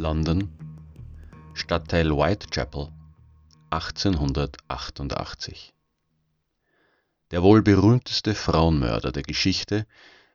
London, 0.00 0.48
Stadtteil 1.52 2.10
Whitechapel, 2.10 2.88
1888. 3.68 5.74
Der 7.30 7.42
wohl 7.42 7.60
berühmteste 7.60 8.34
Frauenmörder 8.34 9.12
der 9.12 9.22
Geschichte 9.22 9.86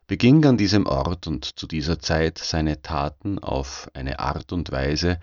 beging 0.05 0.45
an 0.45 0.57
diesem 0.57 0.85
Ort 0.85 1.25
und 1.25 1.57
zu 1.57 1.65
dieser 1.65 1.97
Zeit 1.97 2.37
seine 2.37 2.83
Taten 2.83 3.39
auf 3.39 3.89
eine 3.95 4.19
Art 4.19 4.53
und 4.53 4.71
Weise, 4.71 5.19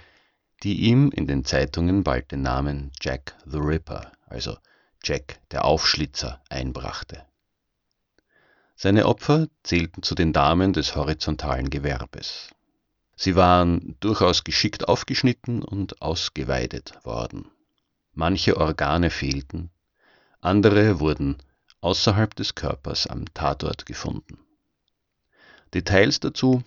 die 0.64 0.88
ihm 0.88 1.12
in 1.12 1.28
den 1.28 1.44
Zeitungen 1.44 2.02
bald 2.02 2.32
den 2.32 2.42
Namen 2.42 2.90
Jack 3.00 3.36
the 3.46 3.58
Ripper, 3.58 4.10
also 4.27 4.56
Jack 5.04 5.38
der 5.52 5.64
Aufschlitzer, 5.64 6.42
einbrachte. 6.50 7.24
Seine 8.74 9.06
Opfer 9.06 9.46
zählten 9.62 10.02
zu 10.02 10.16
den 10.16 10.32
Damen 10.32 10.72
des 10.72 10.96
horizontalen 10.96 11.70
Gewerbes. 11.70 12.50
Sie 13.16 13.36
waren 13.36 13.96
durchaus 14.00 14.44
geschickt 14.44 14.88
aufgeschnitten 14.88 15.62
und 15.62 16.00
ausgeweidet 16.02 16.98
worden. 17.05 17.50
Manche 18.14 18.56
Organe 18.56 19.10
fehlten, 19.10 19.70
andere 20.41 21.00
wurden 21.00 21.36
außerhalb 21.80 22.34
des 22.34 22.55
Körpers 22.55 23.06
am 23.06 23.24
Tatort 23.33 23.86
gefunden. 23.86 24.38
Details 25.74 26.20
dazu 26.20 26.62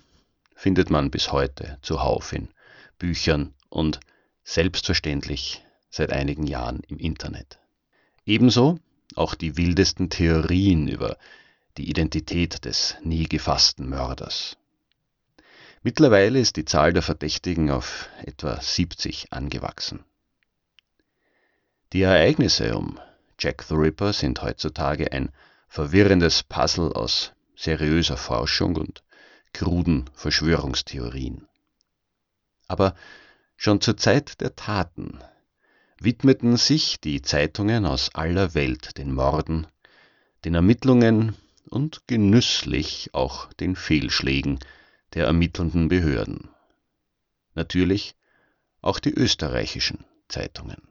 findet 0.56 0.90
man 0.90 1.12
bis 1.12 1.32
heute 1.32 1.78
zuhauf 1.82 2.34
in 2.34 2.50
Büchern 2.98 3.54
und 3.70 4.00
selbstverständlich 4.44 5.64
seit 5.90 6.12
einigen 6.12 6.48
Jahren 6.48 6.82
im 6.88 6.98
Internet. 6.98 7.60
Ebenso 8.26 8.80
auch 9.16 9.36
die 9.36 9.58
wildesten 9.58 10.10
Theorien 10.10 10.88
über 10.88 11.18
die 11.78 11.90
Identität 11.90 12.66
des 12.66 12.96
nie 13.04 13.26
gefassten 13.26 13.90
Mörders. 13.90 14.58
Mittlerweile 15.86 16.40
ist 16.40 16.56
die 16.56 16.66
Zahl 16.66 16.94
der 16.94 17.04
Verdächtigen 17.04 17.70
auf 17.70 18.10
etwa 18.24 18.60
70 18.60 19.32
angewachsen. 19.32 20.04
Die 21.94 22.02
Ereignisse 22.02 22.76
um 22.76 23.00
Jack 23.38 23.62
the 23.62 23.76
Ripper 23.76 24.12
sind 24.12 24.42
heutzutage 24.42 25.12
ein 25.12 25.30
verwirrendes 25.68 26.42
Puzzle 26.42 26.92
aus 26.94 27.34
seriöser 27.56 28.18
Forschung 28.18 28.78
und 28.78 29.04
kruden 29.54 30.10
Verschwörungstheorien. 30.16 31.48
Aber 32.68 32.96
schon 33.56 33.80
zur 33.80 33.96
Zeit 33.96 34.42
der 34.42 34.56
Taten 34.56 35.20
widmeten 36.00 36.58
sich 36.58 37.00
die 37.00 37.22
Zeitungen 37.22 37.86
aus 37.86 38.10
aller 38.16 38.56
Welt 38.56 38.98
den 38.98 39.14
Morden, 39.14 39.68
den 40.46 40.56
Ermittlungen 40.56 41.36
und 41.70 42.08
genüsslich 42.08 43.12
auch 43.14 43.54
den 43.54 43.76
Fehlschlägen 43.76 44.58
der 45.16 45.26
ermittelnden 45.26 45.88
Behörden. 45.88 46.50
Natürlich 47.54 48.16
auch 48.82 49.00
die 49.00 49.14
österreichischen 49.14 50.04
Zeitungen. 50.28 50.82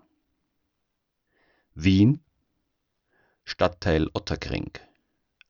Wien, 1.75 2.21
Stadtteil 3.45 4.09
Otterkring, 4.15 4.71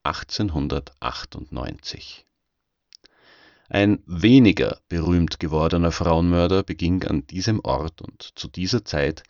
1898. 0.03 2.27
Ein 3.69 4.03
weniger 4.07 4.81
berühmt 4.89 5.39
gewordener 5.39 5.93
Frauenmörder 5.93 6.65
beging 6.65 7.05
an 7.05 7.27
diesem 7.27 7.61
Ort 7.61 8.03
und 8.03 8.33
zu 8.35 8.49
dieser 8.49 8.85
Zeit 8.85 9.23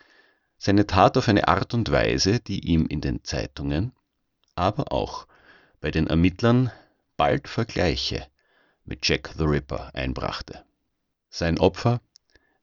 seine 0.56 0.86
Tat 0.86 1.18
auf 1.18 1.28
eine 1.28 1.48
Art 1.48 1.74
und 1.74 1.92
Weise, 1.92 2.40
die 2.40 2.66
ihm 2.66 2.86
in 2.86 3.02
den 3.02 3.22
Zeitungen, 3.22 3.92
aber 4.54 4.90
auch 4.90 5.26
bei 5.80 5.90
den 5.90 6.06
Ermittlern 6.06 6.72
bald 7.16 7.48
Vergleiche 7.48 8.26
mit 8.84 9.06
Jack 9.06 9.32
the 9.36 9.44
Ripper 9.44 9.90
einbrachte. 9.94 10.64
Sein 11.30 11.58
Opfer 11.58 12.00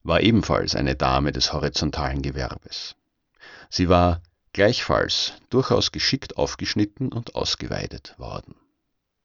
war 0.03 0.21
ebenfalls 0.21 0.75
eine 0.75 0.95
Dame 0.95 1.31
des 1.31 1.53
horizontalen 1.53 2.21
Gewerbes. 2.21 2.95
Sie 3.69 3.89
war 3.89 4.21
gleichfalls 4.53 5.33
durchaus 5.49 5.91
geschickt 5.91 6.37
aufgeschnitten 6.37 7.11
und 7.11 7.35
ausgeweidet 7.35 8.15
worden. 8.17 8.55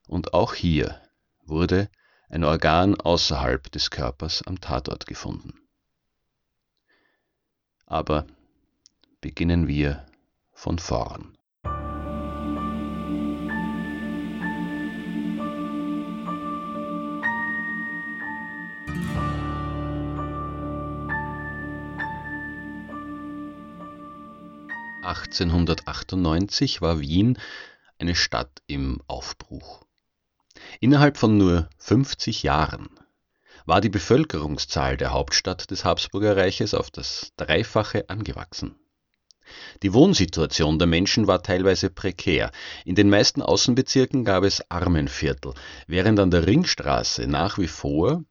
Und 0.07 0.35
auch 0.35 0.55
hier 0.55 1.01
wurde 1.45 1.89
ein 2.29 2.45
Organ 2.45 2.95
außerhalb 3.01 3.71
des 3.73 3.91
Körpers 3.91 4.43
am 4.43 4.61
Tatort 4.61 5.07
gefunden. 5.07 5.55
Aber 7.87 8.27
beginnen 9.21 9.69
wir 9.69 10.07
von 10.53 10.79
vorn. 10.79 11.37
1898 25.07 26.83
war 26.83 27.01
Wien 27.01 27.39
eine 27.99 28.17
Stadt 28.17 28.63
im 28.67 29.01
Aufbruch. 29.07 29.85
Innerhalb 30.81 31.17
von 31.17 31.39
nur 31.39 31.69
50 31.79 32.43
Jahren 32.43 32.89
war 33.67 33.81
die 33.81 33.89
Bevölkerungszahl 33.89 34.97
der 34.97 35.13
Hauptstadt 35.13 35.71
des 35.71 35.85
Habsburgerreiches 35.85 36.75
auf 36.75 36.91
das 36.91 37.33
Dreifache 37.37 38.09
angewachsen. 38.09 38.75
Die 39.83 39.93
Wohnsituation 39.93 40.79
der 40.79 40.89
Menschen 40.89 41.29
war 41.29 41.43
teilweise 41.43 41.89
prekär. 41.89 42.51
In 42.85 42.97
den 42.97 43.09
meisten 43.09 43.43
Außenbezirken 43.43 44.25
gab 44.25 44.43
es 44.43 44.71
Armenviertel, 44.71 45.55
während 45.87 46.19
an 46.19 46.33
der 46.33 46.47
Ringstraße 46.47 47.29
nach 47.29 47.59
wie 47.59 47.69
vor 47.69 48.25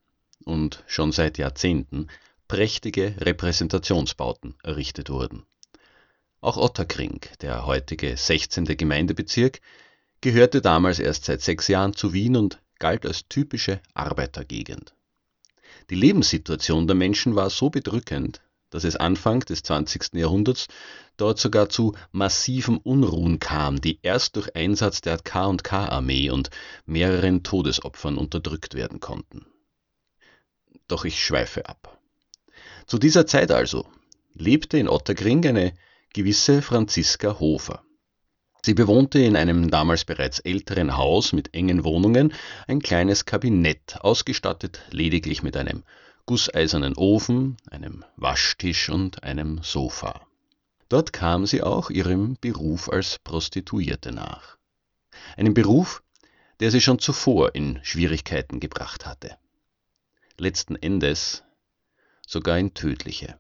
und 0.44 0.84
schon 0.88 1.14
seit 1.14 1.38
Jahrzehnten 1.38 2.08
prächtige 2.50 3.16
Repräsentationsbauten 3.20 4.56
errichtet 4.62 5.10
wurden. 5.10 5.46
Auch 6.46 6.58
Otterkring, 6.58 7.22
der 7.42 7.66
heutige 7.66 8.16
16. 8.16 8.66
Gemeindebezirk, 8.66 9.62
gehörte 10.22 10.62
damals 10.62 11.00
erst 11.00 11.26
seit 11.26 11.42
sechs 11.42 11.68
Jahren 11.68 11.96
zu 11.96 12.14
Wien 12.14 12.36
und 12.36 12.62
galt 12.78 13.04
als 13.08 13.28
typische 13.28 13.82
Arbeitergegend. 13.96 14.94
Die 15.90 15.96
Lebenssituation 15.96 16.86
der 16.86 16.96
Menschen 16.96 17.36
war 17.36 17.50
so 17.50 17.72
bedrückend, 17.72 18.42
dass 18.70 18.84
es 18.84 18.96
Anfang 18.96 19.40
des 19.40 19.64
20. 19.64 20.14
Jahrhunderts 20.14 20.68
dort 21.18 21.40
sogar 21.40 21.68
zu 21.70 21.96
massiven 22.12 22.78
Unruhen 22.78 23.40
kam, 23.40 23.82
die 23.82 23.98
erst 24.04 24.36
durch 24.36 24.56
Einsatz 24.56 25.02
der 25.02 25.18
K&K-Armee 25.18 26.30
und 26.30 26.52
mehreren 26.86 27.42
Todesopfern 27.42 28.20
unterdrückt 28.20 28.76
werden 28.76 29.00
konnten. 29.00 29.48
Doch 30.88 31.06
ich 31.06 31.26
schweife 31.26 31.68
ab. 31.68 32.00
Zu 32.86 33.00
dieser 33.00 33.26
Zeit 33.26 33.50
also 33.50 33.88
lebte 34.36 34.78
in 34.78 34.88
Otterkring 34.88 35.44
eine 35.48 35.74
gewisse 36.16 36.62
Franziska 36.62 37.42
Hofer. 37.42 37.84
Sie 38.64 38.74
bewohnte 38.74 39.20
in 39.20 39.36
einem 39.36 39.70
damals 39.70 40.06
bereits 40.06 40.40
älteren 40.40 40.96
Haus 40.96 41.34
mit 41.34 41.54
engen 41.54 41.84
Wohnungen 41.84 42.34
ein 42.68 42.80
kleines 42.80 43.26
Kabinett, 43.26 43.98
ausgestattet 44.00 44.80
lediglich 44.92 45.44
mit 45.44 45.58
einem 45.58 45.84
gusseisernen 46.26 46.96
Ofen, 46.96 47.58
einem 47.70 48.06
Waschtisch 48.16 48.90
und 48.90 49.24
einem 49.24 49.62
Sofa. 49.62 50.26
Dort 50.88 51.12
kam 51.12 51.46
sie 51.46 51.62
auch 51.62 51.90
ihrem 51.90 52.38
Beruf 52.40 52.88
als 52.88 53.20
Prostituierte 53.20 54.14
nach. 54.14 54.56
Einem 55.36 55.54
Beruf, 55.54 56.02
der 56.62 56.72
sie 56.72 56.80
schon 56.80 57.00
zuvor 57.00 57.56
in 57.56 57.82
Schwierigkeiten 57.84 58.62
gebracht 58.62 59.06
hatte. 59.06 59.36
Letzten 60.38 60.78
Endes 60.78 61.44
sogar 62.26 62.58
in 62.58 62.74
tödliche. 62.74 63.38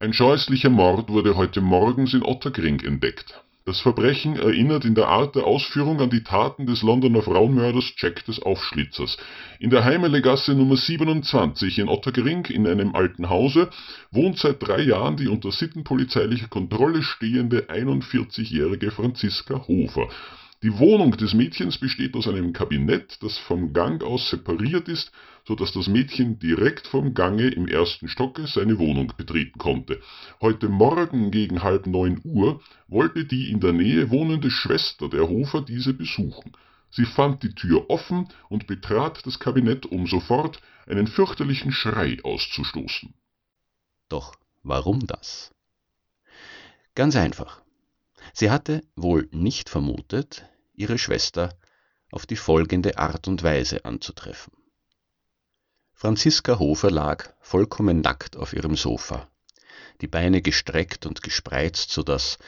Ein 0.00 0.12
scheußlicher 0.12 0.70
Mord 0.70 1.08
wurde 1.08 1.36
heute 1.36 1.62
morgens 1.62 2.12
in 2.12 2.22
Otterkring 2.22 2.80
entdeckt. 2.80 3.42
Das 3.70 3.82
Verbrechen 3.82 4.34
erinnert 4.34 4.84
in 4.84 4.96
der 4.96 5.06
Art 5.06 5.36
der 5.36 5.44
Ausführung 5.44 6.00
an 6.00 6.10
die 6.10 6.24
Taten 6.24 6.66
des 6.66 6.82
Londoner 6.82 7.22
Frauenmörders 7.22 7.92
Jack 7.98 8.24
des 8.24 8.42
Aufschlitzers. 8.42 9.16
In 9.60 9.70
der 9.70 9.84
Heimelegasse 9.84 10.54
Nummer 10.54 10.76
27 10.76 11.78
in 11.78 11.88
Otterkring 11.88 12.46
in 12.46 12.66
einem 12.66 12.96
alten 12.96 13.30
Hause 13.30 13.70
wohnt 14.10 14.38
seit 14.38 14.60
drei 14.60 14.80
Jahren 14.80 15.16
die 15.16 15.28
unter 15.28 15.52
sittenpolizeilicher 15.52 16.48
Kontrolle 16.48 17.04
stehende 17.04 17.66
41-jährige 17.70 18.90
Franziska 18.90 19.64
Hofer 19.68 20.08
die 20.62 20.78
Wohnung 20.78 21.16
des 21.16 21.32
Mädchens 21.32 21.78
besteht 21.78 22.14
aus 22.14 22.28
einem 22.28 22.52
Kabinett, 22.52 23.22
das 23.22 23.38
vom 23.38 23.72
Gang 23.72 24.02
aus 24.02 24.28
separiert 24.28 24.88
ist, 24.88 25.10
so 25.46 25.54
dass 25.54 25.72
das 25.72 25.88
Mädchen 25.88 26.38
direkt 26.38 26.86
vom 26.86 27.14
Gange 27.14 27.48
im 27.48 27.66
ersten 27.66 28.08
Stocke 28.08 28.46
seine 28.46 28.78
Wohnung 28.78 29.12
betreten 29.16 29.58
konnte. 29.58 30.00
Heute 30.42 30.68
Morgen 30.68 31.30
gegen 31.30 31.62
halb 31.62 31.86
neun 31.86 32.20
Uhr 32.24 32.60
wollte 32.88 33.24
die 33.24 33.50
in 33.50 33.60
der 33.60 33.72
Nähe 33.72 34.10
wohnende 34.10 34.50
Schwester 34.50 35.08
der 35.08 35.28
Hofer 35.28 35.62
diese 35.62 35.94
besuchen. 35.94 36.52
Sie 36.90 37.06
fand 37.06 37.42
die 37.42 37.54
Tür 37.54 37.88
offen 37.88 38.28
und 38.50 38.66
betrat 38.66 39.24
das 39.24 39.38
Kabinett, 39.38 39.86
um 39.86 40.06
sofort 40.06 40.60
einen 40.86 41.06
fürchterlichen 41.06 41.72
Schrei 41.72 42.18
auszustoßen. 42.22 43.14
Doch 44.10 44.34
warum 44.62 45.06
das? 45.06 45.52
Ganz 46.94 47.16
einfach. 47.16 47.62
Sie 48.32 48.50
hatte 48.50 48.82
wohl 48.96 49.28
nicht 49.32 49.68
vermutet, 49.68 50.44
ihre 50.74 50.98
Schwester 50.98 51.58
auf 52.10 52.26
die 52.26 52.36
folgende 52.36 52.98
Art 52.98 53.28
und 53.28 53.42
Weise 53.42 53.84
anzutreffen. 53.84 54.52
Franziska 55.92 56.58
Hofer 56.58 56.90
lag 56.90 57.34
vollkommen 57.40 58.00
nackt 58.00 58.36
auf 58.36 58.52
ihrem 58.52 58.76
Sofa, 58.76 59.28
die 60.00 60.06
Beine 60.06 60.40
gestreckt 60.40 61.04
und 61.06 61.22
gespreizt, 61.22 61.90
so 61.90 62.02
dass 62.02 62.38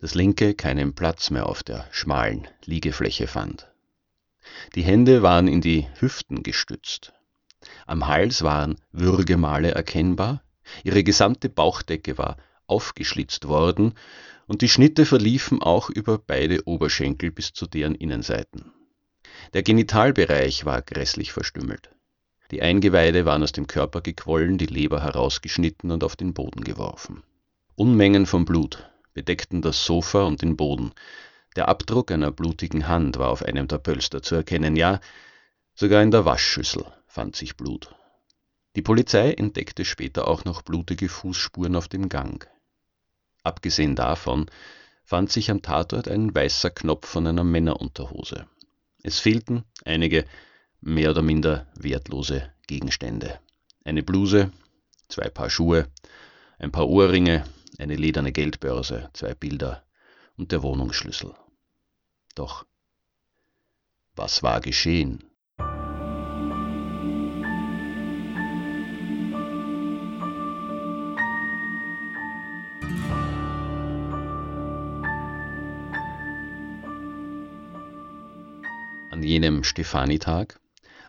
das 0.00 0.14
linke 0.14 0.54
keinen 0.54 0.94
Platz 0.94 1.30
mehr 1.30 1.46
auf 1.46 1.62
der 1.62 1.88
schmalen 1.90 2.46
Liegefläche 2.64 3.26
fand. 3.26 3.66
Die 4.74 4.82
Hände 4.82 5.22
waren 5.22 5.48
in 5.48 5.60
die 5.60 5.88
Hüften 5.98 6.42
gestützt. 6.42 7.12
Am 7.86 8.06
Hals 8.06 8.42
waren 8.42 8.76
Würgemale 8.92 9.72
erkennbar, 9.72 10.42
ihre 10.84 11.02
gesamte 11.02 11.48
Bauchdecke 11.48 12.18
war 12.18 12.36
aufgeschlitzt 12.66 13.48
worden 13.48 13.94
und 14.48 14.62
die 14.62 14.68
Schnitte 14.68 15.06
verliefen 15.06 15.62
auch 15.62 15.90
über 15.90 16.18
beide 16.18 16.66
Oberschenkel 16.66 17.30
bis 17.30 17.52
zu 17.52 17.66
deren 17.66 17.94
Innenseiten. 17.94 18.72
Der 19.52 19.62
Genitalbereich 19.62 20.64
war 20.64 20.82
grässlich 20.82 21.32
verstümmelt. 21.32 21.90
Die 22.50 22.62
Eingeweide 22.62 23.26
waren 23.26 23.42
aus 23.42 23.52
dem 23.52 23.66
Körper 23.66 24.00
gequollen, 24.00 24.56
die 24.56 24.66
Leber 24.66 25.02
herausgeschnitten 25.02 25.90
und 25.90 26.02
auf 26.02 26.16
den 26.16 26.32
Boden 26.32 26.64
geworfen. 26.64 27.22
Unmengen 27.76 28.24
von 28.24 28.46
Blut 28.46 28.90
bedeckten 29.12 29.60
das 29.60 29.84
Sofa 29.84 30.22
und 30.22 30.40
den 30.40 30.56
Boden. 30.56 30.92
Der 31.54 31.68
Abdruck 31.68 32.10
einer 32.10 32.32
blutigen 32.32 32.88
Hand 32.88 33.18
war 33.18 33.28
auf 33.28 33.42
einem 33.42 33.68
der 33.68 33.78
Pölster 33.78 34.22
zu 34.22 34.34
erkennen, 34.34 34.76
ja, 34.76 35.00
sogar 35.74 36.02
in 36.02 36.10
der 36.10 36.24
Waschschüssel 36.24 36.86
fand 37.06 37.36
sich 37.36 37.56
Blut. 37.56 37.94
Die 38.76 38.82
Polizei 38.82 39.32
entdeckte 39.32 39.84
später 39.84 40.26
auch 40.26 40.44
noch 40.44 40.62
blutige 40.62 41.08
Fußspuren 41.08 41.76
auf 41.76 41.88
dem 41.88 42.08
Gang. 42.08 42.48
Abgesehen 43.42 43.94
davon 43.96 44.50
fand 45.04 45.32
sich 45.32 45.50
am 45.50 45.62
Tatort 45.62 46.08
ein 46.08 46.34
weißer 46.34 46.70
Knopf 46.70 47.08
von 47.08 47.26
einer 47.26 47.44
Männerunterhose. 47.44 48.46
Es 49.02 49.18
fehlten 49.18 49.64
einige 49.84 50.24
mehr 50.80 51.10
oder 51.10 51.22
minder 51.22 51.66
wertlose 51.74 52.52
Gegenstände. 52.66 53.40
Eine 53.84 54.02
Bluse, 54.02 54.52
zwei 55.08 55.28
Paar 55.30 55.50
Schuhe, 55.50 55.88
ein 56.58 56.72
paar 56.72 56.88
Ohrringe, 56.88 57.44
eine 57.78 57.96
lederne 57.96 58.32
Geldbörse, 58.32 59.10
zwei 59.12 59.34
Bilder 59.34 59.84
und 60.36 60.52
der 60.52 60.62
Wohnungsschlüssel. 60.62 61.34
Doch 62.34 62.66
was 64.14 64.42
war 64.42 64.60
geschehen? 64.60 65.24
An 79.10 79.22
jenem 79.22 79.64
Stefanitag 79.64 80.60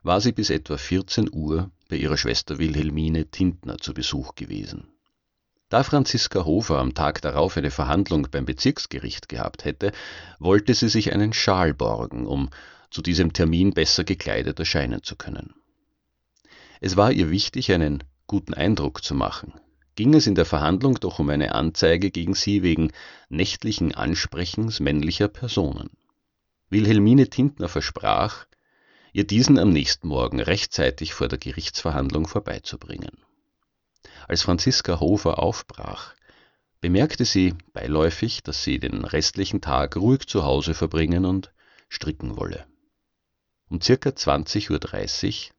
war 0.04 0.22
sie 0.22 0.32
bis 0.32 0.50
etwa 0.50 0.78
14 0.78 1.30
Uhr 1.34 1.70
bei 1.90 1.98
ihrer 1.98 2.16
Schwester 2.16 2.58
Wilhelmine 2.58 3.26
Tintner 3.30 3.78
zu 3.78 3.94
Besuch 3.94 4.36
gewesen. 4.36 4.88
Da 5.68 5.84
Franziska 5.84 6.46
Hofer 6.46 6.80
am 6.80 6.94
Tag 6.94 7.22
darauf 7.22 7.58
eine 7.58 7.72
Verhandlung 7.72 8.28
beim 8.32 8.46
Bezirksgericht 8.46 9.28
gehabt 9.28 9.66
hätte, 9.66 9.92
wollte 10.40 10.74
sie 10.74 10.88
sich 10.88 11.12
einen 11.14 11.34
Schal 11.34 11.74
borgen, 11.74 12.26
um 12.26 12.50
zu 12.90 13.02
diesem 13.02 13.34
Termin 13.34 13.74
besser 13.74 14.06
gekleidet 14.06 14.58
erscheinen 14.60 15.04
zu 15.04 15.18
können. 15.18 15.54
Es 16.80 16.96
war 16.96 17.12
ihr 17.12 17.30
wichtig, 17.30 17.72
einen 17.74 18.06
guten 18.28 18.54
Eindruck 18.54 19.04
zu 19.04 19.14
machen. 19.14 19.54
Ging 19.96 20.14
es 20.14 20.26
in 20.26 20.36
der 20.36 20.46
Verhandlung 20.46 20.96
doch 20.96 21.20
um 21.20 21.30
eine 21.30 21.54
Anzeige 21.54 22.12
gegen 22.12 22.34
sie 22.34 22.64
wegen 22.64 22.94
nächtlichen 23.28 23.94
Ansprechens 23.94 24.80
männlicher 24.80 25.28
Personen. 25.28 25.90
Wilhelmine 26.72 27.30
Tintner 27.30 27.68
versprach, 27.68 28.46
ihr 29.12 29.26
diesen 29.26 29.58
am 29.58 29.72
nächsten 29.72 30.08
Morgen 30.08 30.40
rechtzeitig 30.40 31.14
vor 31.14 31.28
der 31.28 31.40
Gerichtsverhandlung 31.40 32.28
vorbeizubringen. 32.28 33.18
Als 34.28 34.44
Franziska 34.44 35.00
Hofer 35.00 35.40
aufbrach, 35.40 36.14
bemerkte 36.80 37.26
sie 37.26 37.56
beiläufig, 37.74 38.44
dass 38.44 38.64
sie 38.64 38.80
den 38.80 39.04
restlichen 39.04 39.62
Tag 39.62 39.96
ruhig 39.98 40.28
zu 40.28 40.44
Hause 40.44 40.76
verbringen 40.76 41.26
und 41.26 41.52
stricken 41.90 42.38
wolle. 42.38 42.68
Um 43.70 43.82
circa 43.82 44.12
20.30 44.12 44.70
Uhr 44.70 45.56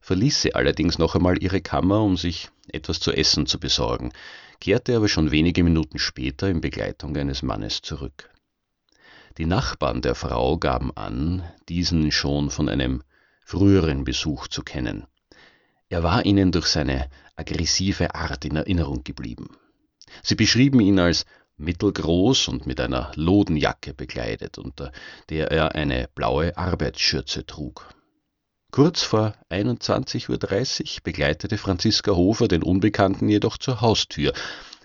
verließ 0.00 0.42
sie 0.42 0.54
allerdings 0.54 0.96
noch 0.98 1.16
einmal 1.16 1.42
ihre 1.42 1.60
Kammer, 1.60 2.02
um 2.02 2.16
sich 2.16 2.50
etwas 2.68 3.00
zu 3.00 3.12
essen 3.12 3.46
zu 3.46 3.58
besorgen, 3.58 4.12
kehrte 4.60 4.94
aber 4.94 5.08
schon 5.08 5.32
wenige 5.32 5.64
Minuten 5.64 5.98
später 5.98 6.48
in 6.48 6.60
Begleitung 6.60 7.16
eines 7.16 7.42
Mannes 7.42 7.82
zurück. 7.82 8.30
Die 9.38 9.46
Nachbarn 9.46 10.02
der 10.02 10.14
Frau 10.14 10.58
gaben 10.58 10.94
an, 10.94 11.42
diesen 11.68 12.12
schon 12.12 12.50
von 12.50 12.68
einem 12.68 13.02
früheren 13.44 14.04
Besuch 14.04 14.48
zu 14.48 14.62
kennen. 14.62 15.06
Er 15.88 16.02
war 16.02 16.26
ihnen 16.26 16.52
durch 16.52 16.66
seine 16.66 17.08
aggressive 17.36 18.14
Art 18.14 18.44
in 18.44 18.56
Erinnerung 18.56 19.04
geblieben. 19.04 19.56
Sie 20.22 20.34
beschrieben 20.34 20.80
ihn 20.80 20.98
als 20.98 21.24
mittelgroß 21.56 22.48
und 22.48 22.66
mit 22.66 22.80
einer 22.80 23.12
Lodenjacke 23.14 23.94
bekleidet, 23.94 24.58
unter 24.58 24.92
der 25.30 25.50
er 25.50 25.74
eine 25.74 26.08
blaue 26.14 26.56
Arbeitsschürze 26.56 27.46
trug. 27.46 27.88
Kurz 28.70 29.02
vor 29.02 29.34
21.30 29.50 30.30
Uhr 30.30 31.02
begleitete 31.04 31.58
Franziska 31.58 32.12
Hofer 32.12 32.48
den 32.48 32.62
Unbekannten 32.62 33.28
jedoch 33.28 33.58
zur 33.58 33.80
Haustür, 33.80 34.32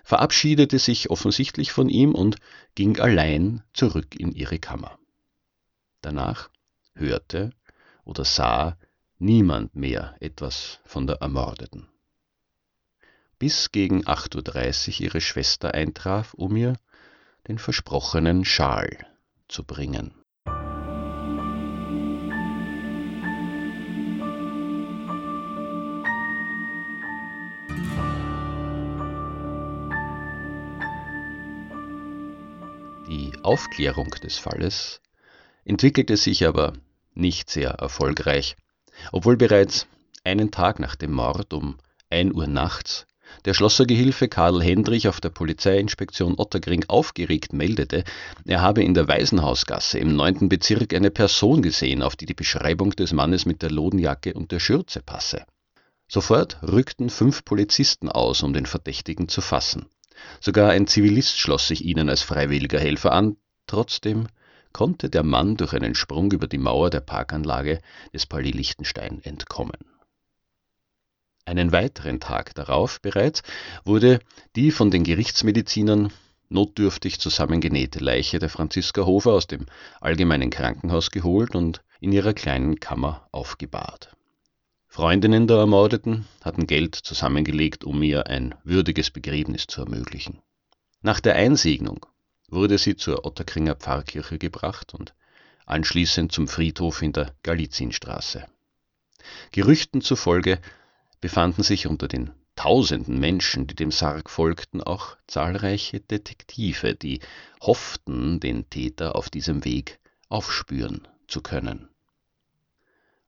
verabschiedete 0.08 0.78
sich 0.78 1.10
offensichtlich 1.10 1.70
von 1.70 1.90
ihm 1.90 2.14
und 2.14 2.36
ging 2.74 2.98
allein 2.98 3.62
zurück 3.74 4.18
in 4.18 4.32
ihre 4.32 4.58
Kammer. 4.58 4.98
Danach 6.00 6.48
hörte 6.94 7.50
oder 8.06 8.24
sah 8.24 8.78
niemand 9.18 9.76
mehr 9.76 10.16
etwas 10.20 10.80
von 10.86 11.06
der 11.06 11.16
Ermordeten. 11.16 11.88
Bis 13.38 13.70
gegen 13.70 14.06
8.30 14.06 14.88
Uhr 14.88 15.00
ihre 15.02 15.20
Schwester 15.20 15.74
eintraf, 15.74 16.32
um 16.32 16.56
ihr 16.56 16.78
den 17.46 17.58
versprochenen 17.58 18.46
Schal 18.46 19.06
zu 19.46 19.62
bringen. 19.62 20.14
Aufklärung 33.48 34.10
des 34.10 34.36
Falles 34.36 35.00
entwickelte 35.64 36.18
sich 36.18 36.46
aber 36.46 36.74
nicht 37.14 37.48
sehr 37.48 37.70
erfolgreich, 37.70 38.56
obwohl 39.10 39.38
bereits 39.38 39.86
einen 40.22 40.50
Tag 40.50 40.78
nach 40.78 40.96
dem 40.96 41.12
Mord 41.12 41.54
um 41.54 41.78
1 42.10 42.34
Uhr 42.34 42.46
nachts 42.46 43.06
der 43.46 43.54
Schlossergehilfe 43.54 44.28
Karl 44.28 44.62
Hendrich 44.62 45.08
auf 45.08 45.22
der 45.22 45.30
Polizeiinspektion 45.30 46.34
Otterkring 46.36 46.84
aufgeregt 46.88 47.54
meldete, 47.54 48.04
er 48.44 48.60
habe 48.60 48.82
in 48.82 48.92
der 48.92 49.08
Waisenhausgasse 49.08 49.98
im 49.98 50.14
9. 50.14 50.50
Bezirk 50.50 50.92
eine 50.92 51.10
Person 51.10 51.62
gesehen, 51.62 52.02
auf 52.02 52.16
die 52.16 52.26
die 52.26 52.34
Beschreibung 52.34 52.90
des 52.90 53.14
Mannes 53.14 53.46
mit 53.46 53.62
der 53.62 53.70
Lodenjacke 53.70 54.34
und 54.34 54.52
der 54.52 54.60
Schürze 54.60 55.00
passe. 55.00 55.46
Sofort 56.06 56.58
rückten 56.62 57.08
fünf 57.08 57.46
Polizisten 57.46 58.10
aus, 58.10 58.42
um 58.42 58.52
den 58.52 58.66
Verdächtigen 58.66 59.28
zu 59.28 59.40
fassen. 59.40 59.86
Sogar 60.40 60.70
ein 60.70 60.86
Zivilist 60.86 61.38
schloss 61.38 61.68
sich 61.68 61.84
ihnen 61.84 62.08
als 62.08 62.22
freiwilliger 62.22 62.80
Helfer 62.80 63.12
an, 63.12 63.36
trotzdem 63.66 64.28
konnte 64.72 65.10
der 65.10 65.22
Mann 65.22 65.56
durch 65.56 65.72
einen 65.72 65.94
Sprung 65.94 66.30
über 66.32 66.46
die 66.46 66.58
Mauer 66.58 66.90
der 66.90 67.00
Parkanlage 67.00 67.80
des 68.12 68.26
Palais 68.26 68.52
Liechtenstein 68.52 69.20
entkommen. 69.22 69.78
Einen 71.44 71.72
weiteren 71.72 72.20
Tag 72.20 72.54
darauf 72.54 73.00
bereits 73.00 73.42
wurde 73.84 74.20
die 74.54 74.70
von 74.70 74.90
den 74.90 75.02
Gerichtsmedizinern 75.02 76.12
notdürftig 76.50 77.20
zusammengenähte 77.20 78.00
Leiche 78.00 78.38
der 78.38 78.50
Franziska 78.50 79.06
Hofer 79.06 79.32
aus 79.32 79.46
dem 79.46 79.66
allgemeinen 80.00 80.50
Krankenhaus 80.50 81.10
geholt 81.10 81.54
und 81.54 81.82
in 82.00 82.12
ihrer 82.12 82.34
kleinen 82.34 82.80
Kammer 82.80 83.28
aufgebahrt. 83.32 84.17
Freundinnen 84.98 85.46
der 85.46 85.58
Ermordeten 85.58 86.26
hatten 86.42 86.66
Geld 86.66 86.96
zusammengelegt, 86.96 87.84
um 87.84 88.02
ihr 88.02 88.26
ein 88.26 88.56
würdiges 88.64 89.12
Begräbnis 89.12 89.68
zu 89.68 89.82
ermöglichen. 89.82 90.42
Nach 91.02 91.20
der 91.20 91.36
Einsegnung 91.36 92.04
wurde 92.48 92.78
sie 92.78 92.96
zur 92.96 93.24
Otterkringer 93.24 93.76
Pfarrkirche 93.76 94.38
gebracht 94.38 94.94
und 94.94 95.14
anschließend 95.66 96.32
zum 96.32 96.48
Friedhof 96.48 97.00
in 97.00 97.12
der 97.12 97.32
Galizienstraße. 97.44 98.46
Gerüchten 99.52 100.00
zufolge 100.00 100.60
befanden 101.20 101.62
sich 101.62 101.86
unter 101.86 102.08
den 102.08 102.32
tausenden 102.56 103.20
Menschen, 103.20 103.68
die 103.68 103.76
dem 103.76 103.92
Sarg 103.92 104.28
folgten, 104.28 104.82
auch 104.82 105.16
zahlreiche 105.28 106.00
Detektive, 106.00 106.96
die 106.96 107.20
hofften, 107.62 108.40
den 108.40 108.68
Täter 108.68 109.14
auf 109.14 109.30
diesem 109.30 109.64
Weg 109.64 110.00
aufspüren 110.28 111.06
zu 111.28 111.40
können. 111.40 111.88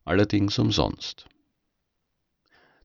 Allerdings 0.05 0.59
umsonst. 0.59 1.27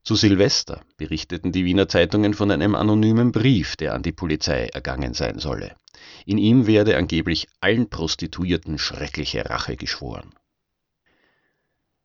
Zu 0.06 0.14
Silvester 0.14 0.82
berichteten 0.98 1.50
die 1.50 1.64
Wiener 1.64 1.88
Zeitungen 1.88 2.32
von 2.32 2.52
einem 2.52 2.76
anonymen 2.76 3.32
Brief, 3.32 3.74
der 3.74 3.92
an 3.92 4.04
die 4.04 4.12
Polizei 4.12 4.66
ergangen 4.66 5.14
sein 5.14 5.40
solle. 5.40 5.74
In 6.24 6.38
ihm 6.38 6.68
werde 6.68 6.96
angeblich 6.96 7.48
allen 7.58 7.90
Prostituierten 7.90 8.78
schreckliche 8.78 9.50
Rache 9.50 9.74
geschworen. 9.74 10.32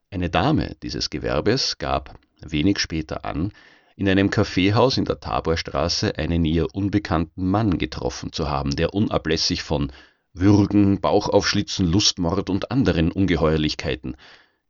Eine 0.09 0.31
Dame 0.31 0.75
dieses 0.81 1.11
Gewerbes 1.11 1.77
gab 1.77 2.17
wenig 2.41 2.79
später 2.79 3.23
an, 3.23 3.53
in 3.95 4.09
einem 4.09 4.31
Kaffeehaus 4.31 4.97
in 4.97 5.05
der 5.05 5.19
Taborstraße 5.19 6.17
einen 6.17 6.43
ihr 6.43 6.73
unbekannten 6.73 7.45
Mann 7.51 7.77
getroffen 7.77 8.31
zu 8.31 8.49
haben, 8.49 8.75
der 8.75 8.95
unablässig 8.95 9.61
von 9.61 9.91
Würgen, 10.33 11.01
Bauchaufschlitzen, 11.01 11.85
Lustmord 11.85 12.49
und 12.49 12.71
anderen 12.71 13.11
Ungeheuerlichkeiten 13.11 14.17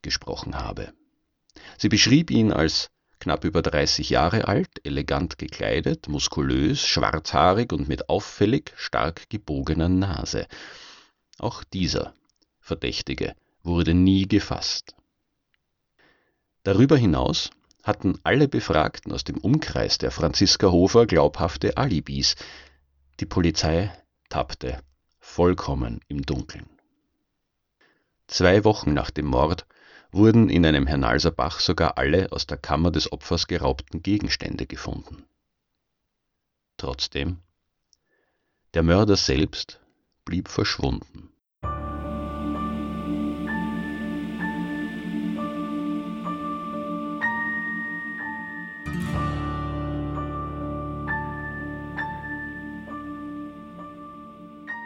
gesprochen 0.02 0.60
habe. 0.60 0.92
Sie 1.78 1.88
beschrieb 1.88 2.30
ihn 2.30 2.52
als 2.52 2.92
knapp 3.22 3.46
über 3.46 3.62
30 3.62 4.10
Jahre 4.10 4.48
alt, 4.48 4.84
elegant 4.84 5.38
gekleidet, 5.38 6.10
muskulös, 6.10 6.86
schwarzhaarig 6.86 7.72
und 7.72 7.88
mit 7.88 8.10
auffällig 8.10 8.74
stark 8.76 9.30
gebogener 9.30 9.88
Nase. 9.88 10.48
Auch 11.38 11.64
dieser 11.64 12.14
Verdächtige 12.60 13.36
wurde 13.64 13.94
nie 13.94 14.28
gefasst. 14.28 14.96
Darüber 16.64 16.98
hinaus 16.98 17.52
hatten 17.84 18.20
alle 18.24 18.48
Befragten 18.48 19.12
aus 19.12 19.24
dem 19.24 19.38
Umkreis 19.38 19.98
der 19.98 20.12
Franziska 20.12 20.72
Hofer 20.72 21.06
glaubhafte 21.06 21.78
Alibis. 21.78 22.36
Die 23.20 23.26
Polizei 23.26 23.92
tappte 24.30 24.82
vollkommen 25.20 26.02
im 26.08 26.24
Dunkeln. 26.24 26.70
Zwei 28.28 28.64
Wochen 28.64 28.94
nach 28.94 29.12
dem 29.12 29.26
Mord 29.26 29.66
wurden 30.12 30.50
in 30.50 30.66
einem 30.66 30.88
Hernalser 30.88 31.32
Bach 31.32 31.60
sogar 31.60 31.98
alle 31.98 32.32
aus 32.32 32.46
der 32.46 32.58
Kammer 32.58 32.92
des 32.92 33.12
Opfers 33.12 33.48
geraubten 33.48 34.04
Gegenstände 34.04 34.66
gefunden. 34.66 35.24
Trotzdem, 36.78 37.40
der 38.74 38.84
Mörder 38.84 39.16
selbst 39.16 39.80
blieb 40.26 40.48
verschwunden. 40.48 41.30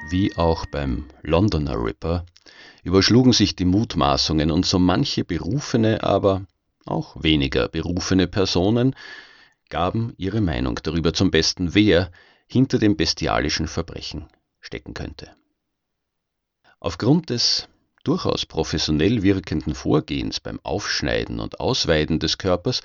Wie 0.09 0.35
auch 0.37 0.65
beim 0.67 1.05
Londoner 1.23 1.83
Ripper 1.83 2.25
überschlugen 2.85 3.33
sich 3.33 3.55
die 3.55 3.65
Mutmaßungen 3.65 4.51
und 4.51 4.65
so 4.65 4.77
manche 4.77 5.25
berufene, 5.25 6.03
aber 6.03 6.45
auch 6.85 7.21
weniger 7.21 7.67
berufene 7.67 8.27
Personen 8.27 8.95
gaben 9.69 10.13
ihre 10.17 10.39
Meinung 10.39 10.79
darüber 10.83 11.11
zum 11.11 11.31
Besten, 11.31 11.73
wer 11.73 12.11
hinter 12.47 12.77
dem 12.77 12.95
bestialischen 12.95 13.67
Verbrechen 13.67 14.27
stecken 14.61 14.93
könnte. 14.93 15.35
Aufgrund 16.79 17.31
des 17.31 17.67
durchaus 18.03 18.45
professionell 18.45 19.23
wirkenden 19.23 19.73
Vorgehens 19.73 20.39
beim 20.39 20.59
Aufschneiden 20.61 21.39
und 21.39 21.59
Ausweiden 21.59 22.19
des 22.19 22.37
Körpers 22.37 22.83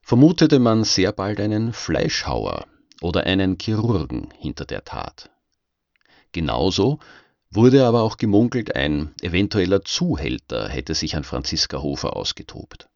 vermutete 0.00 0.60
man 0.60 0.84
sehr 0.84 1.12
bald 1.12 1.38
einen 1.40 1.74
Fleischhauer 1.74 2.64
oder 3.02 3.24
einen 3.24 3.58
Chirurgen 3.60 4.30
hinter 4.38 4.64
der 4.64 4.86
Tat. 4.86 5.28
Genauso 6.32 7.00
wurde 7.54 7.86
aber 7.86 8.02
auch 8.02 8.16
gemunkelt, 8.16 8.74
ein 8.74 9.14
eventueller 9.20 9.82
Zuhälter 9.82 10.68
hätte 10.68 10.94
sich 10.94 11.16
an 11.16 11.24
Franziska 11.24 11.82
Hofer 11.82 12.16
ausgetobt. 12.16 12.88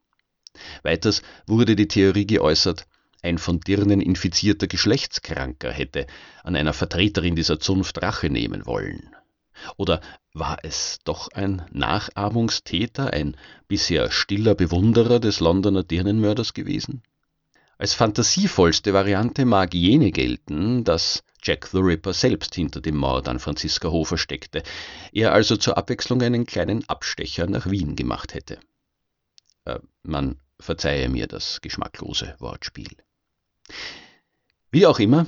Weiters 0.82 1.22
wurde 1.46 1.76
die 1.76 1.88
Theorie 1.88 2.26
geäußert, 2.26 2.86
ein 3.22 3.38
von 3.38 3.60
Dirnen 3.60 4.00
infizierter 4.00 4.66
Geschlechtskranker 4.66 5.72
hätte 5.72 6.06
an 6.44 6.56
einer 6.56 6.72
Vertreterin 6.72 7.36
dieser 7.36 7.58
Zunft 7.58 8.00
Rache 8.00 8.30
nehmen 8.30 8.66
wollen. 8.66 9.14
Oder 9.76 10.00
war 10.32 10.58
es 10.62 10.98
doch 11.04 11.28
ein 11.32 11.62
Nachahmungstäter, 11.72 13.12
ein 13.12 13.36
bisher 13.68 14.10
stiller 14.10 14.54
Bewunderer 14.54 15.18
des 15.18 15.40
Londoner 15.40 15.82
Dirnenmörders 15.82 16.54
gewesen? 16.54 17.02
Als 17.78 17.94
fantasievollste 17.94 18.94
Variante 18.94 19.44
mag 19.44 19.75
jene 19.75 20.12
gelten, 20.12 20.84
dass 20.84 21.25
Jack 21.46 21.68
the 21.68 21.78
Ripper 21.78 22.12
selbst 22.12 22.56
hinter 22.56 22.80
dem 22.80 22.96
Mord 22.96 23.28
an 23.28 23.38
Franziska 23.38 23.88
Hofer 23.88 24.18
steckte, 24.18 24.64
er 25.12 25.32
also 25.32 25.56
zur 25.56 25.78
Abwechslung 25.78 26.20
einen 26.20 26.44
kleinen 26.44 26.88
Abstecher 26.88 27.46
nach 27.46 27.70
Wien 27.70 27.94
gemacht 27.94 28.34
hätte. 28.34 28.58
Äh, 29.64 29.78
man 30.02 30.40
verzeihe 30.58 31.08
mir 31.08 31.28
das 31.28 31.60
geschmacklose 31.60 32.34
Wortspiel. 32.40 32.96
Wie 34.72 34.86
auch 34.86 34.98
immer, 34.98 35.26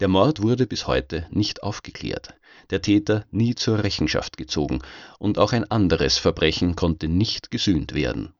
der 0.00 0.08
Mord 0.08 0.42
wurde 0.42 0.66
bis 0.66 0.86
heute 0.86 1.26
nicht 1.30 1.62
aufgeklärt, 1.62 2.34
der 2.68 2.82
Täter 2.82 3.24
nie 3.30 3.54
zur 3.54 3.82
Rechenschaft 3.82 4.36
gezogen 4.36 4.82
und 5.18 5.38
auch 5.38 5.52
ein 5.52 5.70
anderes 5.70 6.18
Verbrechen 6.18 6.76
konnte 6.76 7.08
nicht 7.08 7.50
gesühnt 7.50 7.94
werden. 7.94 8.34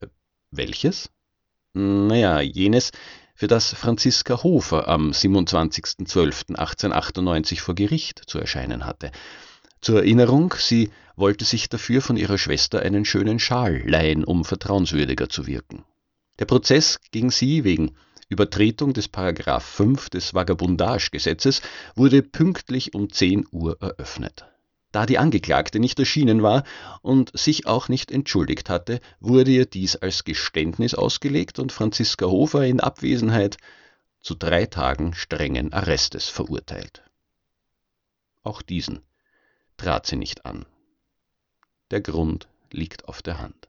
Äh, 0.00 0.08
welches? 0.50 1.08
Naja, 1.72 2.40
jenes, 2.40 2.90
für 3.34 3.46
das 3.46 3.74
Franziska 3.74 4.42
Hofer 4.42 4.88
am 4.88 5.10
27.12.1898 5.10 7.60
vor 7.60 7.74
Gericht 7.74 8.22
zu 8.26 8.38
erscheinen 8.38 8.86
hatte. 8.86 9.12
Zur 9.80 9.98
Erinnerung, 9.98 10.54
sie 10.56 10.90
wollte 11.16 11.44
sich 11.44 11.68
dafür 11.68 12.02
von 12.02 12.16
ihrer 12.16 12.38
Schwester 12.38 12.80
einen 12.80 13.04
schönen 13.04 13.38
Schal 13.38 13.82
leihen, 13.84 14.24
um 14.24 14.44
vertrauenswürdiger 14.44 15.28
zu 15.28 15.46
wirken. 15.46 15.84
Der 16.38 16.46
Prozess 16.46 17.00
gegen 17.10 17.30
sie 17.30 17.64
wegen 17.64 17.96
Übertretung 18.28 18.94
des 18.94 19.08
Paragraph 19.08 19.64
5 19.64 20.08
des 20.08 20.34
Vagabundagegesetzes 20.34 21.60
wurde 21.94 22.22
pünktlich 22.22 22.94
um 22.94 23.12
10 23.12 23.46
Uhr 23.50 23.76
eröffnet. 23.80 24.46
Da 24.92 25.06
die 25.06 25.18
Angeklagte 25.18 25.80
nicht 25.80 25.98
erschienen 25.98 26.42
war 26.42 26.64
und 27.00 27.36
sich 27.36 27.66
auch 27.66 27.88
nicht 27.88 28.12
entschuldigt 28.12 28.68
hatte, 28.68 29.00
wurde 29.20 29.50
ihr 29.50 29.66
dies 29.66 29.96
als 29.96 30.24
Geständnis 30.24 30.94
ausgelegt 30.94 31.58
und 31.58 31.72
Franziska 31.72 32.26
Hofer 32.26 32.64
in 32.66 32.78
Abwesenheit 32.80 33.56
zu 34.20 34.34
drei 34.34 34.66
Tagen 34.66 35.14
strengen 35.14 35.72
Arrestes 35.72 36.28
verurteilt. 36.28 37.02
Auch 38.42 38.60
diesen 38.60 39.00
trat 39.78 40.06
sie 40.06 40.16
nicht 40.16 40.44
an. 40.44 40.66
Der 41.90 42.02
Grund 42.02 42.48
liegt 42.70 43.08
auf 43.08 43.22
der 43.22 43.40
Hand. 43.40 43.68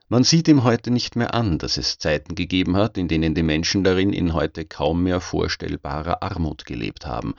Man 0.07 0.23
sieht 0.23 0.47
ihm 0.47 0.63
heute 0.63 0.93
nicht 0.93 1.17
mehr 1.17 1.35
an, 1.35 1.59
dass 1.59 1.79
es 1.79 1.99
Zeiten 1.99 2.37
gegeben 2.37 2.77
hat, 2.77 2.97
in 2.97 3.09
denen 3.09 3.35
die 3.35 3.43
Menschen 3.43 3.83
darin 3.83 4.13
in 4.13 4.35
heute 4.35 4.65
kaum 4.65 5.03
mehr 5.03 5.21
vorstellbarer 5.21 6.23
Armut 6.23 6.65
gelebt 6.65 7.07
haben. 7.07 7.35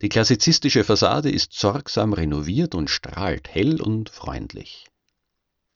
Die 0.00 0.08
klassizistische 0.08 0.82
Fassade 0.82 1.30
ist 1.30 1.52
sorgsam 1.52 2.14
renoviert 2.14 2.74
und 2.74 2.88
strahlt 2.88 3.50
hell 3.50 3.82
und 3.82 4.08
freundlich. 4.08 4.86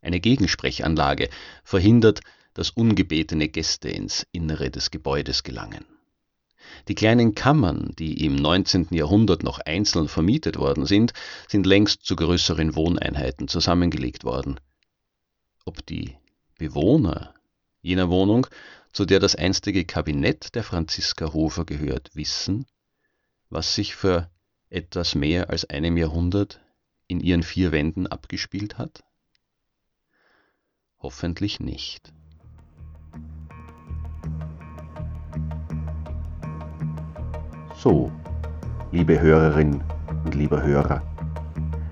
Eine 0.01 0.21
Gegensprechanlage 0.21 1.29
verhindert, 1.65 2.21
dass 2.55 2.71
ungebetene 2.71 3.49
Gäste 3.49 3.89
ins 3.89 4.27
Innere 4.33 4.71
des 4.71 4.91
Gebäudes 4.91 5.43
gelangen. 5.43 5.85
Die 6.89 6.95
kleinen 6.95 7.35
Kammern, 7.35 7.93
die 7.99 8.25
im 8.25 8.37
19. 8.37 8.89
Jahrhundert 8.91 9.43
noch 9.43 9.59
einzeln 9.59 10.09
vermietet 10.09 10.57
worden 10.57 10.87
sind, 10.87 11.13
sind 11.49 11.67
längst 11.67 12.05
zu 12.05 12.17
größeren 12.17 12.75
Wohneinheiten 12.75 13.49
zusammengelegt 13.49 14.25
worden. 14.25 14.59
Ob 15.65 15.85
die 15.87 16.17
Bewohner 16.59 17.35
jener 17.83 18.09
Wohnung, 18.09 18.47
zu 18.93 19.05
der 19.05 19.21
das 19.21 19.37
einstige 19.37 19.85
Kabinett 19.85 20.55
der 20.55 20.65
Franziska 20.65 21.33
Hofer 21.33 21.65
gehört, 21.65 22.11
wissen, 22.15 22.67
was 23.51 23.75
sich 23.75 23.95
für 23.95 24.31
etwas 24.71 25.15
mehr 25.15 25.51
als 25.51 25.65
einem 25.67 25.97
Jahrhundert 25.97 26.61
in 27.07 27.21
ihren 27.21 27.43
vier 27.43 27.73
Wänden 27.73 28.07
abgespielt 28.07 28.79
hat? 28.79 29.05
Hoffentlich 31.07 31.61
nicht. 31.61 32.13
So, 37.77 38.11
liebe 38.91 39.21
Hörerin 39.21 39.85
und 40.25 40.35
lieber 40.35 40.61
Hörer, 40.61 41.03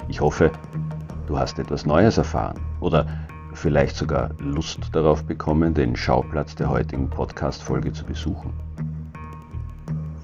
ich 0.08 0.20
hoffe, 0.20 0.50
du 1.28 1.38
hast 1.38 1.60
etwas 1.60 1.86
Neues 1.86 2.18
erfahren 2.18 2.58
oder 2.80 3.06
vielleicht 3.52 3.94
sogar 3.94 4.30
Lust 4.40 4.80
darauf 4.90 5.22
bekommen, 5.24 5.74
den 5.74 5.94
Schauplatz 5.94 6.56
der 6.56 6.68
heutigen 6.68 7.08
Podcast-Folge 7.08 7.92
zu 7.92 8.04
besuchen. 8.04 8.52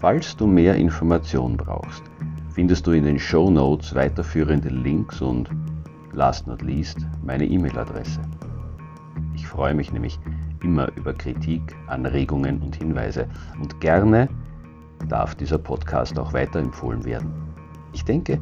Falls 0.00 0.36
du 0.36 0.48
mehr 0.48 0.74
Informationen 0.74 1.56
brauchst, 1.56 2.02
findest 2.52 2.88
du 2.88 2.90
in 2.90 3.04
den 3.04 3.20
Show 3.20 3.50
Notes 3.50 3.94
weiterführende 3.94 4.68
Links 4.68 5.22
und, 5.22 5.48
last 6.12 6.48
not 6.48 6.62
least, 6.62 6.98
meine 7.22 7.44
E-Mail-Adresse 7.44 8.18
freue 9.50 9.74
mich 9.74 9.92
nämlich 9.92 10.18
immer 10.62 10.88
über 10.96 11.12
Kritik, 11.12 11.74
Anregungen 11.88 12.62
und 12.62 12.76
Hinweise. 12.76 13.28
Und 13.60 13.80
gerne 13.80 14.28
darf 15.08 15.34
dieser 15.34 15.58
Podcast 15.58 16.18
auch 16.18 16.32
weiterempfohlen 16.32 17.04
werden. 17.04 17.32
Ich 17.92 18.04
denke, 18.04 18.40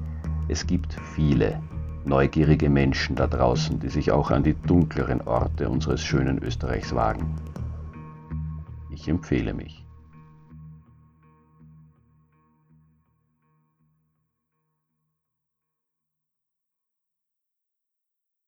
es 0.48 0.66
gibt 0.66 0.92
viele 1.14 1.60
neugierige 2.04 2.68
Menschen 2.68 3.16
da 3.16 3.26
draußen, 3.26 3.80
die 3.80 3.88
sich 3.88 4.12
auch 4.12 4.30
an 4.30 4.42
die 4.42 4.54
dunkleren 4.54 5.22
Orte 5.22 5.68
unseres 5.68 6.02
schönen 6.02 6.42
Österreichs 6.42 6.94
wagen. 6.94 7.34
Ich 8.90 9.08
empfehle 9.08 9.54
mich. 9.54 9.87